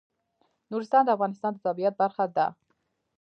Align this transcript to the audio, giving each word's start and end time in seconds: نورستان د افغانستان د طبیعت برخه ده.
نورستان 0.71 1.03
د 1.05 1.09
افغانستان 1.15 1.51
د 1.53 1.57
طبیعت 1.67 1.93
برخه 2.01 2.25
ده. 2.35 2.47